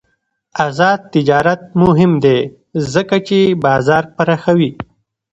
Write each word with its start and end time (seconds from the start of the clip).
آزاد 0.65 0.99
تجارت 1.13 1.61
مهم 1.81 2.11
دی 2.23 2.39
ځکه 2.93 3.15
چې 3.27 3.37
بازار 3.65 4.03
پراخوي. 4.15 4.71